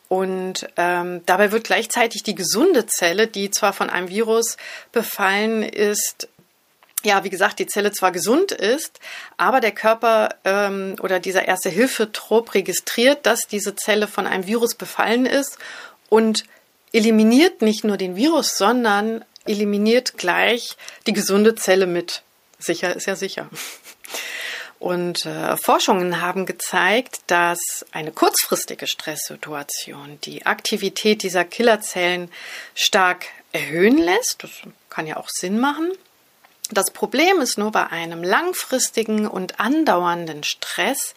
Und 0.09 0.69
ähm, 0.76 1.23
dabei 1.25 1.52
wird 1.52 1.64
gleichzeitig 1.64 2.23
die 2.23 2.35
gesunde 2.35 2.85
Zelle, 2.85 3.28
die 3.28 3.50
zwar 3.50 3.73
von 3.73 3.88
einem 3.88 4.11
Virus 4.11 4.59
befallen 4.92 5.62
ist, 5.62 6.28
ja, 7.04 7.25
wie 7.25 7.30
gesagt, 7.30 7.59
die 7.59 7.66
Zelle 7.66 7.92
zwar 7.92 8.12
gesund 8.12 8.52
ist, 8.52 9.00
aber 9.37 9.61
der 9.61 9.73
Körper 9.73 10.30
ähm, 10.44 10.97
oder 11.00 11.21
dieser 11.21 11.47
erste 11.47 11.68
Hilfetrupp 11.68 12.54
registriert, 12.54 13.26
dass 13.26 13.47
diese 13.47 13.75
Zelle 13.75 14.09
von 14.09 14.26
einem 14.26 14.47
Virus 14.47 14.75
befallen 14.75 15.26
ist 15.26 15.59
und 16.09 16.44
eliminiert 16.92 17.62
nicht 17.62 17.85
nur 17.85 17.97
den 17.97 18.16
Virus, 18.16 18.56
sondern 18.56 19.25
eliminiert 19.47 20.16
gleich 20.18 20.76
die 21.06 21.12
gesunde 21.12 21.54
Zelle 21.54 21.87
mit. 21.87 22.23
Sicher 22.59 22.94
ist 22.94 23.06
ja 23.06 23.16
sicher. 23.16 23.49
Und 24.78 25.26
äh, 25.26 25.56
Forschungen 25.56 26.21
haben 26.21 26.44
gezeigt, 26.44 27.21
dass 27.28 27.61
eine 27.92 28.11
kurzfristige 28.11 28.88
Stresssituation 28.88 30.18
die 30.25 30.44
Aktivität 30.44 31.23
dieser 31.23 31.44
Killerzellen 31.44 32.32
stark 32.75 33.26
erhöhen 33.52 33.97
lässt. 33.97 34.42
Das 34.42 34.50
kann 34.90 35.06
ja 35.06 35.18
auch 35.18 35.28
Sinn 35.28 35.61
machen. 35.61 35.92
Das 36.73 36.91
Problem 36.91 37.41
ist 37.41 37.59
nur 37.59 37.71
bei 37.71 37.88
einem 37.88 38.23
langfristigen 38.23 39.26
und 39.26 39.61
andauernden 39.61 40.43
Stress 40.43 41.14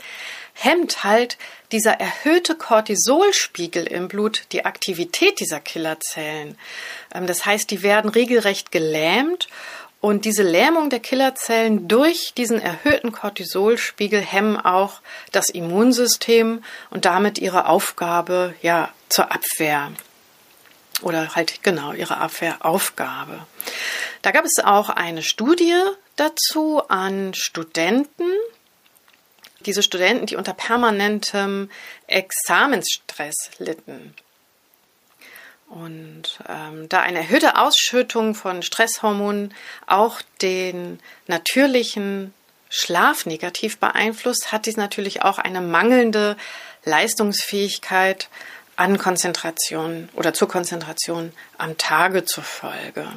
hemmt 0.54 1.04
halt 1.06 1.38
dieser 1.72 1.94
erhöhte 1.94 2.56
Cortisolspiegel 2.56 3.88
im 3.88 4.10
Blut 4.10 4.44
die 4.52 4.66
Aktivität 4.66 5.40
dieser 5.40 5.62
Killerzellen. 5.62 6.58
Ähm, 7.14 7.26
das 7.26 7.46
heißt, 7.46 7.72
die 7.72 7.84
werden 7.84 8.10
regelrecht 8.10 8.72
gelähmt 8.72 9.48
und 10.02 10.26
diese 10.26 10.44
Lähmung 10.44 10.90
der 10.90 11.00
Killerzellen 11.00 11.88
durch 11.88 12.34
diesen 12.36 12.62
erhöhten 12.62 13.12
Cortisolspiegel 13.14 14.22
hemmen 14.22 14.58
auch 14.58 15.02
das 15.32 15.50
Immunsystem 15.50 16.64
und 16.90 17.06
damit 17.06 17.38
ihre 17.38 17.68
Aufgabe 17.68 18.54
ja 18.62 18.92
zur 19.10 19.32
Abwehr 19.32 19.92
oder 21.02 21.36
halt 21.36 21.64
genau 21.64 21.94
ihre 21.94 22.18
Abwehraufgabe. 22.18 23.46
Da 24.22 24.32
gab 24.32 24.46
es 24.46 24.64
auch 24.64 24.90
eine 24.90 25.24
Studie 25.24 25.75
dazu 26.16 26.82
an 26.88 27.34
Studenten. 27.34 28.30
Diese 29.62 29.84
Studenten, 29.84 30.28
die 30.28 30.36
unter 30.36 30.54
permanentem 30.54 31.70
Examensstress 32.08 33.50
litten. 33.58 34.16
Und 35.68 36.40
ähm, 36.48 36.88
da 36.90 37.02
eine 37.02 37.20
erhöhte 37.20 37.58
Ausschüttung 37.58 38.36
von 38.36 38.62
Stresshormonen 38.62 39.54
auch 39.88 40.22
den 40.42 41.00
natürlichen 41.28 42.34
Schlaf 42.70 43.25
negativ 43.25 43.80
beeinflusst, 43.80 44.52
hat 44.52 44.68
dies 44.68 44.78
natürlich 44.78 45.24
auch 45.24 45.40
eine 45.40 45.62
mangelnde 45.62 46.38
Leistungsfähigkeit 46.84 48.30
an 48.75 48.98
Konzentration 48.98 50.10
oder 50.13 50.34
zur 50.34 50.48
Konzentration 50.48 51.32
am 51.58 51.77
Tage 51.77 52.25
zur 52.25 52.44
Folge. 52.44 53.08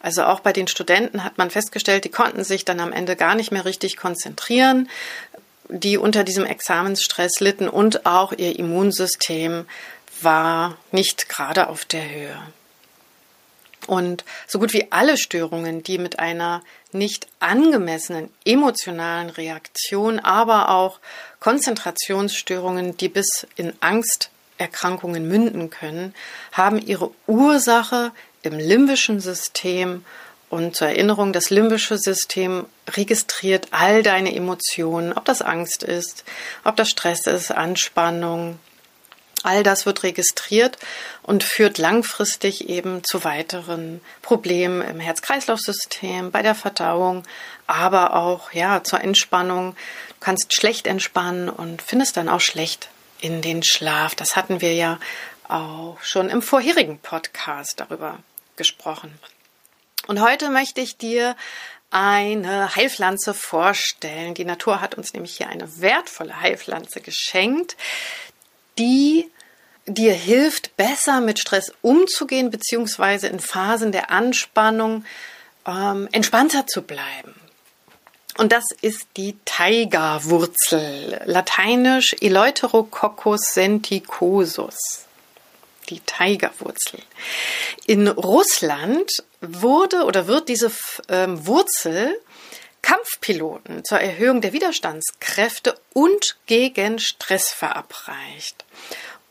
Also 0.00 0.24
auch 0.24 0.40
bei 0.40 0.52
den 0.52 0.66
Studenten 0.66 1.22
hat 1.22 1.38
man 1.38 1.50
festgestellt, 1.50 2.04
die 2.04 2.10
konnten 2.10 2.42
sich 2.42 2.64
dann 2.64 2.80
am 2.80 2.92
Ende 2.92 3.14
gar 3.14 3.34
nicht 3.34 3.52
mehr 3.52 3.64
richtig 3.64 3.96
konzentrieren, 3.96 4.88
die 5.68 5.96
unter 5.96 6.24
diesem 6.24 6.44
Examensstress 6.44 7.40
litten 7.40 7.68
und 7.68 8.04
auch 8.04 8.32
ihr 8.32 8.58
Immunsystem 8.58 9.66
war 10.20 10.76
nicht 10.90 11.28
gerade 11.28 11.68
auf 11.68 11.84
der 11.84 12.08
Höhe. 12.08 12.38
Und 13.86 14.24
so 14.46 14.58
gut 14.58 14.72
wie 14.72 14.92
alle 14.92 15.16
Störungen, 15.16 15.82
die 15.82 15.98
mit 15.98 16.18
einer 16.18 16.62
nicht 16.92 17.26
angemessenen 17.40 18.30
emotionalen 18.44 19.30
Reaktion, 19.30 20.18
aber 20.20 20.70
auch 20.70 21.00
Konzentrationsstörungen, 21.40 22.96
die 22.96 23.08
bis 23.08 23.46
in 23.56 23.72
Angsterkrankungen 23.80 25.26
münden 25.26 25.70
können, 25.70 26.14
haben 26.52 26.78
ihre 26.78 27.10
Ursache 27.26 28.12
im 28.42 28.58
limbischen 28.58 29.20
System. 29.20 30.04
Und 30.48 30.76
zur 30.76 30.88
Erinnerung, 30.88 31.32
das 31.32 31.50
limbische 31.50 31.96
System 31.96 32.66
registriert 32.94 33.68
all 33.70 34.02
deine 34.02 34.34
Emotionen, 34.34 35.14
ob 35.14 35.24
das 35.24 35.40
Angst 35.40 35.82
ist, 35.82 36.24
ob 36.62 36.76
das 36.76 36.90
Stress 36.90 37.26
ist, 37.26 37.50
Anspannung, 37.50 38.58
All 39.42 39.62
das 39.62 39.86
wird 39.86 40.02
registriert 40.02 40.78
und 41.22 41.42
führt 41.42 41.78
langfristig 41.78 42.68
eben 42.68 43.02
zu 43.04 43.24
weiteren 43.24 44.00
Problemen 44.22 44.82
im 44.82 45.00
Herz-Kreislauf-System, 45.00 46.30
bei 46.30 46.42
der 46.42 46.54
Verdauung, 46.54 47.24
aber 47.66 48.14
auch 48.14 48.52
ja 48.52 48.84
zur 48.84 49.00
Entspannung. 49.00 49.74
Du 50.08 50.14
kannst 50.20 50.54
schlecht 50.54 50.86
entspannen 50.86 51.48
und 51.48 51.82
findest 51.82 52.16
dann 52.16 52.28
auch 52.28 52.40
schlecht 52.40 52.88
in 53.20 53.42
den 53.42 53.62
Schlaf. 53.62 54.14
Das 54.14 54.36
hatten 54.36 54.60
wir 54.60 54.74
ja 54.74 54.98
auch 55.48 55.98
schon 56.02 56.28
im 56.28 56.42
vorherigen 56.42 56.98
Podcast 56.98 57.80
darüber 57.80 58.18
gesprochen. 58.56 59.18
Und 60.06 60.20
heute 60.20 60.50
möchte 60.50 60.80
ich 60.80 60.96
dir 60.96 61.36
eine 61.90 62.74
Heilpflanze 62.74 63.34
vorstellen. 63.34 64.34
Die 64.34 64.46
Natur 64.46 64.80
hat 64.80 64.94
uns 64.94 65.12
nämlich 65.12 65.36
hier 65.36 65.48
eine 65.48 65.80
wertvolle 65.80 66.40
Heilpflanze 66.40 67.00
geschenkt, 67.00 67.76
die 68.78 69.30
dir 69.86 70.14
hilft, 70.14 70.76
besser 70.76 71.20
mit 71.20 71.38
Stress 71.38 71.72
umzugehen, 71.82 72.50
beziehungsweise 72.50 73.28
in 73.28 73.40
Phasen 73.40 73.92
der 73.92 74.10
Anspannung 74.10 75.04
ähm, 75.66 76.08
entspannter 76.12 76.66
zu 76.66 76.82
bleiben. 76.82 77.34
Und 78.38 78.52
das 78.52 78.64
ist 78.80 79.06
die 79.16 79.36
Taiga-Wurzel, 79.44 81.20
lateinisch 81.26 82.16
Eleuterococcus 82.20 83.52
senticosus 83.52 85.06
die 85.88 86.00
Tigerwurzel. 86.00 87.00
In 87.86 88.08
Russland 88.08 89.10
wurde 89.40 90.04
oder 90.04 90.26
wird 90.26 90.48
diese 90.48 90.70
ähm, 91.08 91.46
Wurzel 91.46 92.18
Kampfpiloten 92.82 93.84
zur 93.84 94.00
Erhöhung 94.00 94.40
der 94.40 94.52
Widerstandskräfte 94.52 95.78
und 95.92 96.36
gegen 96.46 96.98
Stress 96.98 97.48
verabreicht. 97.50 98.64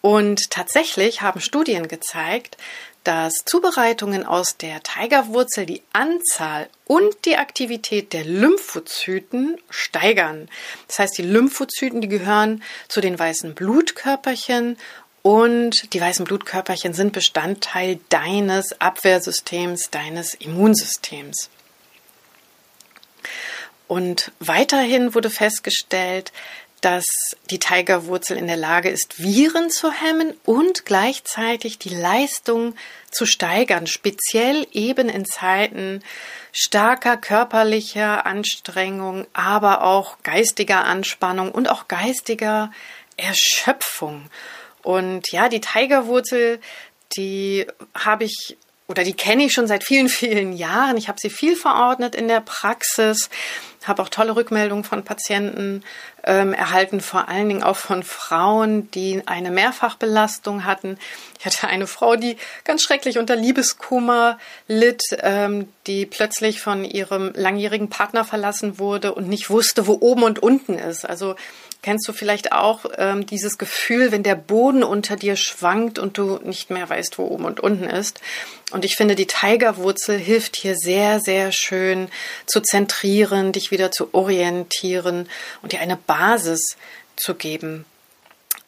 Und 0.01 0.50
tatsächlich 0.50 1.22
haben 1.22 1.41
Studien 1.41 1.88
gezeigt, 1.88 2.58
dass 3.03 3.34
Zubereitungen 3.46 4.25
aus 4.25 4.58
der 4.58 4.81
Tigerwurzel 4.84 5.65
die 5.65 5.81
Anzahl 5.91 6.70
und 6.86 7.25
die 7.25 7.38
Aktivität 7.38 8.13
der 8.13 8.25
Lymphozyten 8.25 9.60
steigern. 9.70 10.50
Das 10.88 11.00
heißt, 11.00 11.17
die 11.17 11.24
Lymphozyten, 11.24 12.01
die 12.01 12.08
gehören 12.08 12.63
zu 12.88 13.01
den 13.01 13.17
weißen 13.17 13.55
Blutkörperchen 13.55 14.77
und 15.24 15.93
die 15.93 16.01
weißen 16.01 16.25
Blutkörperchen 16.25 16.93
sind 16.93 17.13
Bestandteil 17.13 18.00
deines 18.10 18.79
Abwehrsystems, 18.79 19.89
deines 19.91 20.34
Immunsystems. 20.36 21.50
Und 23.88 24.32
weiterhin 24.40 25.13
wurde 25.16 25.30
festgestellt, 25.30 26.32
dass 26.82 27.06
die 27.51 27.60
Tigerwurzel 27.60 28.38
in 28.38 28.48
der 28.48 28.58
Lage 28.58 28.90
ist, 28.90 29.22
Viren 29.22 29.70
zu 29.70 29.92
hemmen 29.92 30.34
und 30.46 30.86
gleichzeitig 30.86 31.78
die 31.78 31.90
Leistung 31.90 32.75
zu 33.12 33.25
steigern, 33.25 33.86
speziell 33.86 34.68
eben 34.72 35.08
in 35.08 35.25
Zeiten 35.25 36.01
starker 36.51 37.18
körperlicher 37.18 38.25
Anstrengung, 38.25 39.28
aber 39.34 39.84
auch 39.84 40.18
geistiger 40.24 40.84
Anspannung 40.86 41.51
und 41.51 41.70
auch 41.70 41.88
geistiger 41.88 42.72
Erschöpfung. 43.16 44.30
Und 44.82 45.32
ja, 45.32 45.50
die 45.50 45.62
Tigerwurzel, 45.62 46.60
die 47.16 47.68
habe 47.94 48.24
ich 48.24 48.58
oder 48.91 49.03
die 49.03 49.13
kenne 49.13 49.45
ich 49.45 49.53
schon 49.53 49.67
seit 49.67 49.83
vielen, 49.83 50.10
vielen 50.10 50.53
Jahren. 50.53 50.98
Ich 50.98 51.07
habe 51.07 51.17
sie 51.19 51.29
viel 51.29 51.55
verordnet 51.55 52.13
in 52.13 52.27
der 52.27 52.41
Praxis, 52.41 53.29
habe 53.86 54.03
auch 54.03 54.10
tolle 54.10 54.36
Rückmeldungen 54.36 54.83
von 54.83 55.03
Patienten 55.03 55.83
ähm, 56.24 56.53
erhalten, 56.53 57.01
vor 57.01 57.29
allen 57.29 57.50
Dingen 57.50 57.63
auch 57.63 57.77
von 57.77 58.03
Frauen, 58.03 58.91
die 58.91 59.24
eine 59.25 59.50
Mehrfachbelastung 59.50 60.65
hatten. 60.65 61.00
Ich 61.39 61.45
hatte 61.45 61.67
eine 61.67 61.88
Frau, 61.88 62.15
die 62.15 62.38
ganz 62.63 62.83
schrecklich 62.83 63.17
unter 63.17 63.36
Liebeskummer 63.36 64.38
litt, 64.67 65.01
ähm, 65.21 65.69
die 65.88 66.05
plötzlich 66.05 66.62
von 66.62 66.86
ihrem 66.86 67.31
langjährigen 67.33 67.89
Partner 67.89 68.24
verlassen 68.24 68.77
wurde 68.77 69.15
und 69.15 69.27
nicht 69.27 69.50
wusste, 69.50 69.88
wo 69.88 69.98
oben 70.00 70.24
und 70.24 70.38
unten 70.38 70.77
ist. 70.77 71.10
Also 71.10 71.36
Kennst 71.83 72.07
du 72.07 72.13
vielleicht 72.13 72.51
auch 72.51 72.86
ähm, 72.98 73.25
dieses 73.25 73.57
Gefühl, 73.57 74.12
wenn 74.12 74.21
der 74.21 74.36
Boden 74.36 74.83
unter 74.83 75.15
dir 75.15 75.36
schwankt 75.36 75.98
und 75.98 76.17
du 76.17 76.39
nicht 76.43 76.69
mehr 76.69 76.88
weißt, 76.88 77.17
wo 77.17 77.24
oben 77.24 77.45
und 77.45 77.60
unten 77.60 77.86
ist? 77.86 78.21
Und 78.72 78.86
ich 78.86 78.96
finde, 78.96 79.16
die 79.16 79.28
Tigerwurzel 79.28 80.18
hilft 80.18 80.56
hier 80.56 80.75
sehr, 80.75 81.20
sehr 81.20 81.51
schön 81.51 82.10
zu 82.46 82.62
zentrieren, 82.62 83.51
dich 83.51 83.72
wieder 83.72 83.92
zu 83.92 84.13
orientieren 84.13 85.30
und 85.62 85.74
dir 85.74 85.82
eine 85.82 85.98
Basis 85.98 86.78
zu 87.15 87.36
geben. 87.36 87.86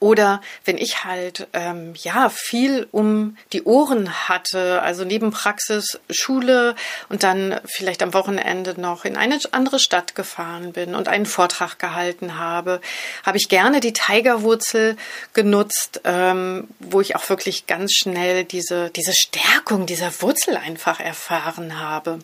Oder 0.03 0.41
wenn 0.65 0.77
ich 0.77 1.05
halt 1.05 1.47
ähm, 1.53 1.93
ja 1.95 2.27
viel 2.27 2.89
um 2.91 3.37
die 3.53 3.63
Ohren 3.63 4.27
hatte, 4.27 4.81
also 4.81 5.05
neben 5.05 5.31
Praxis, 5.31 5.97
Schule 6.09 6.75
und 7.07 7.23
dann 7.23 7.61
vielleicht 7.63 8.03
am 8.03 8.13
Wochenende 8.13 8.77
noch 8.81 9.05
in 9.05 9.15
eine 9.15 9.39
andere 9.53 9.79
Stadt 9.79 10.13
gefahren 10.13 10.73
bin 10.73 10.93
und 10.93 11.07
einen 11.07 11.25
Vortrag 11.25 11.79
gehalten 11.79 12.37
habe, 12.37 12.81
habe 13.25 13.37
ich 13.37 13.47
gerne 13.47 13.79
die 13.79 13.93
Tigerwurzel 13.93 14.97
genutzt, 15.31 16.01
ähm, 16.03 16.67
wo 16.79 16.99
ich 16.99 17.15
auch 17.15 17.29
wirklich 17.29 17.65
ganz 17.65 17.93
schnell 17.93 18.43
diese, 18.43 18.89
diese 18.89 19.13
Stärkung 19.13 19.85
dieser 19.85 20.11
Wurzel 20.21 20.57
einfach 20.57 20.99
erfahren 20.99 21.79
habe. 21.79 22.19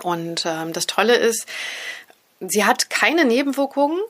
Und 0.00 0.46
ähm, 0.46 0.72
das 0.72 0.86
Tolle 0.86 1.16
ist, 1.16 1.46
sie 2.40 2.64
hat 2.64 2.90
keine 2.90 3.24
Nebenwirkungen. 3.24 4.00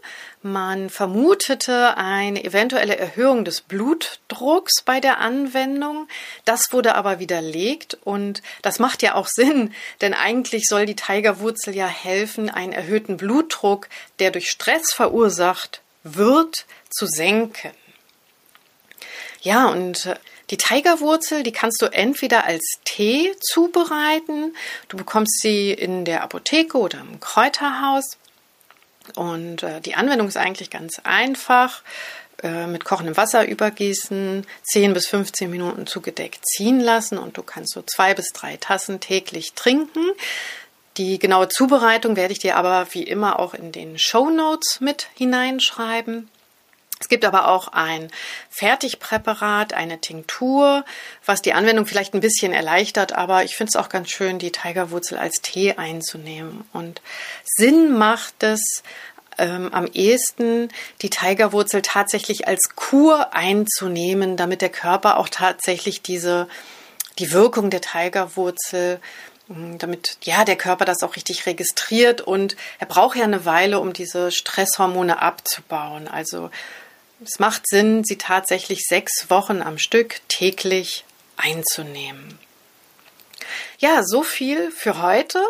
Man 0.43 0.91
vermutete 0.91 1.97
eine 1.97 2.45
eventuelle 2.45 2.97
Erhöhung 2.97 3.45
des 3.45 3.61
Blutdrucks 3.61 4.83
bei 4.85 5.01
der 5.01 5.19
Anwendung. 5.19 6.09
Das 6.45 6.73
wurde 6.73 6.95
aber 6.95 7.19
widerlegt 7.19 7.99
und 8.05 8.43
das 8.63 8.79
macht 8.79 9.03
ja 9.03 9.15
auch 9.15 9.27
Sinn, 9.29 9.73
denn 10.01 10.15
eigentlich 10.15 10.67
soll 10.67 10.87
die 10.87 10.97
Tigerwurzel 10.97 11.75
ja 11.75 11.87
helfen, 11.87 12.51
einen 12.51 12.73
erhöhten 12.73 13.17
Blutdruck, 13.17 13.89
der 14.19 14.31
durch 14.31 14.51
Stress 14.51 14.93
verursacht 14.93 15.83
wird, 16.05 16.67
zu 16.91 17.07
senken. 17.07 17.73
Ja, 19.41 19.67
und 19.67 20.17
die 20.51 20.57
Tigerwurzel, 20.57 21.43
die 21.43 21.53
kannst 21.53 21.83
du 21.83 21.87
entweder 21.87 22.45
als 22.45 22.65
Tee 22.85 23.33
zubereiten, 23.41 24.55
du 24.89 24.97
bekommst 24.97 25.41
sie 25.41 25.73
in 25.73 26.05
der 26.05 26.23
Apotheke 26.23 26.79
oder 26.79 27.01
im 27.01 27.21
Kräuterhaus 27.21 28.17
und 29.15 29.63
äh, 29.63 29.81
die 29.81 29.95
Anwendung 29.95 30.29
ist 30.29 30.37
eigentlich 30.37 30.71
ganz 30.71 31.01
einfach. 31.05 31.83
Äh, 32.43 32.67
mit 32.67 32.85
kochendem 32.85 33.17
Wasser 33.17 33.49
übergießen, 33.49 34.47
10 34.63 34.93
bis 34.93 35.07
15 35.07 35.51
Minuten 35.51 35.87
zugedeckt 35.87 36.47
ziehen 36.47 36.81
lassen 36.81 37.17
und 37.17 37.39
du 37.39 37.43
kannst 37.43 37.73
so 37.73 37.83
zwei 37.83 38.13
bis 38.13 38.29
drei 38.35 38.59
Tassen 38.59 39.01
täglich 39.01 39.55
trinken. 39.55 40.05
Die 40.99 41.19
genaue 41.19 41.49
Zubereitung 41.49 42.15
werde 42.15 42.33
ich 42.33 42.39
dir 42.39 42.57
aber 42.57 42.89
wie 42.91 43.05
immer 43.05 43.39
auch 43.39 43.55
in 43.55 43.73
den 43.73 43.99
Show 43.99 44.29
Notes 44.29 44.81
mit 44.81 45.09
hineinschreiben. 45.15 46.29
Es 46.99 47.09
gibt 47.09 47.25
aber 47.27 47.49
auch 47.49 47.69
ein 47.69 48.11
Fertigpräparat, 48.49 49.75
eine 49.75 50.01
Tinktur, 50.01 50.85
was 51.25 51.43
die 51.43 51.53
Anwendung 51.53 51.87
vielleicht 51.87 52.15
ein 52.15 52.21
bisschen 52.21 52.53
erleichtert, 52.53 53.13
aber 53.13 53.45
ich 53.45 53.55
finde 53.55 53.71
es 53.71 53.77
auch 53.77 53.91
ganz 53.91 54.09
schön, 54.11 54.39
die 54.39 54.51
Tigerwurzel 54.51 55.19
als 55.19 55.43
Tee 55.43 55.75
einzunehmen. 55.75 56.65
Und 56.73 57.03
Sinn 57.45 57.93
macht 57.97 58.43
es 58.43 58.83
ähm, 59.37 59.75
am 59.75 59.87
ehesten, 59.93 60.71
die 61.03 61.11
Tigerwurzel 61.11 61.83
tatsächlich 61.83 62.49
als 62.49 62.75
Kur 62.77 63.35
einzunehmen, 63.35 64.39
damit 64.39 64.63
der 64.63 64.71
Körper 64.71 65.19
auch 65.19 65.29
tatsächlich 65.29 66.01
diese, 66.01 66.49
die 67.19 67.31
Wirkung 67.31 67.69
der 67.69 67.83
Tigerwurzel 67.83 69.01
hm, 69.49 69.79
damit 69.79 70.19
ja 70.23 70.45
der 70.45 70.57
Körper 70.57 70.85
das 70.85 71.03
auch 71.03 71.15
richtig 71.15 71.47
registriert 71.47 72.21
und 72.21 72.57
er 72.79 72.87
braucht 72.87 73.17
ja 73.17 73.25
eine 73.25 73.45
Weile, 73.45 73.79
um 73.81 73.93
diese 73.93 74.33
Stresshormone 74.33 75.23
abzubauen. 75.23 76.09
Also 76.09 76.51
es 77.25 77.39
macht 77.39 77.69
Sinn, 77.69 78.05
sie 78.05 78.19
tatsächlich 78.19 78.83
sechs 78.83 79.31
Wochen 79.31 79.63
am 79.63 79.79
Stück 79.79 80.21
täglich 80.29 81.05
einzunehmen. 81.37 82.39
Ja, 83.79 84.03
so 84.05 84.23
viel 84.23 84.71
für 84.71 85.03
heute. 85.03 85.43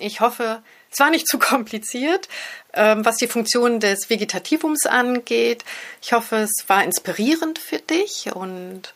Ich 0.00 0.20
hoffe, 0.20 0.62
es 0.90 0.98
war 0.98 1.10
nicht 1.10 1.28
zu 1.28 1.38
kompliziert, 1.38 2.28
ähm, 2.72 3.04
was 3.04 3.16
die 3.16 3.28
Funktion 3.28 3.80
des 3.80 4.10
Vegetativums 4.10 4.86
angeht. 4.86 5.64
Ich 6.02 6.12
hoffe, 6.12 6.36
es 6.36 6.64
war 6.66 6.82
inspirierend 6.82 7.58
für 7.58 7.78
dich 7.78 8.34
und 8.34 8.94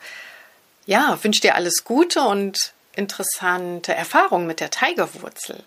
ja, 0.86 1.18
wünsche 1.22 1.40
dir 1.40 1.54
alles 1.54 1.84
Gute 1.84 2.22
und 2.22 2.72
interessante 2.96 3.94
Erfahrungen 3.94 4.46
mit 4.46 4.60
der 4.60 4.70
Tigerwurzel. 4.70 5.62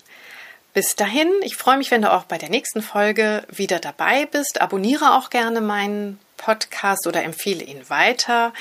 Bis 0.77 0.95
dahin, 0.95 1.31
ich 1.41 1.57
freue 1.57 1.79
mich, 1.79 1.89
wenn 1.89 2.03
du 2.03 2.13
auch 2.13 2.25
bei 2.25 2.37
der 2.37 2.51
nächsten 2.51 2.83
Folge 2.83 3.43
wieder 3.49 3.79
dabei 3.79 4.27
bist. 4.27 4.61
Abonniere 4.61 5.15
auch 5.15 5.31
gerne 5.31 5.59
meinen 5.59 6.19
Podcast 6.37 7.07
oder 7.07 7.23
empfehle 7.23 7.63
ihn 7.63 7.89
weiter. 7.89 8.53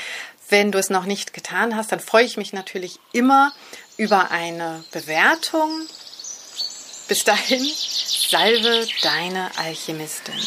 Wenn 0.48 0.72
du 0.72 0.78
es 0.78 0.88
noch 0.88 1.04
nicht 1.04 1.34
getan 1.34 1.76
hast, 1.76 1.92
dann 1.92 2.00
freue 2.00 2.24
ich 2.24 2.38
mich 2.38 2.54
natürlich 2.54 3.00
immer 3.12 3.52
über 3.98 4.30
eine 4.30 4.82
Bewertung. 4.92 5.68
Bis 7.06 7.24
dahin, 7.24 7.60
salve 7.60 8.86
deine 9.02 9.50
Alchemistin. 9.58 10.40